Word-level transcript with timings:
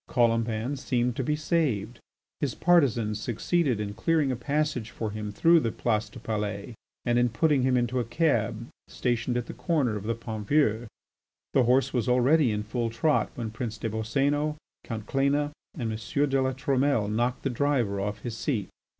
Colomban 0.09 0.77
seemed 0.77 1.15
to 1.15 1.23
be 1.23 1.35
saved; 1.35 1.99
his 2.39 2.55
partisans 2.55 3.21
succeeded 3.21 3.79
in 3.79 3.93
clearing 3.93 4.31
a 4.31 4.35
passage 4.35 4.89
for 4.89 5.11
him 5.11 5.31
through 5.31 5.59
the 5.59 5.71
Place 5.71 6.09
du 6.09 6.17
Palais 6.17 6.73
and 7.05 7.19
in 7.19 7.29
putting 7.29 7.61
him 7.61 7.77
into 7.77 7.99
a 7.99 8.03
cab 8.03 8.67
stationed 8.87 9.37
at 9.37 9.45
the 9.45 9.53
corner 9.53 9.95
of 9.95 10.05
the 10.05 10.15
Pont 10.15 10.47
Vieux. 10.47 10.87
The 11.53 11.65
horse 11.65 11.93
was 11.93 12.09
already 12.09 12.49
in 12.51 12.63
full 12.63 12.89
trot 12.89 13.29
when 13.35 13.51
Prince 13.51 13.77
des 13.77 13.89
Boscénos, 13.91 14.55
Count 14.83 15.05
Cléna, 15.05 15.51
and 15.77 15.91
M. 15.93 16.29
de 16.29 16.41
La 16.41 16.53
Trumelle 16.53 17.07
knocked 17.07 17.43
the 17.43 17.51
driver 17.51 18.01
off 18.01 18.21
his 18.21 18.35
seat. 18.35 18.69